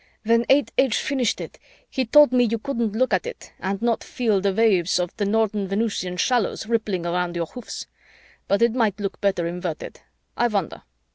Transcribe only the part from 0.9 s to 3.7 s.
finished it, he told me you couldn't look at it